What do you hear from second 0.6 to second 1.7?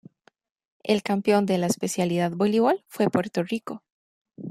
El campeón de la